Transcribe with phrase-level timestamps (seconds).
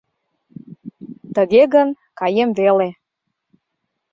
[1.35, 1.89] Тыге гын,
[2.19, 2.89] каем веле...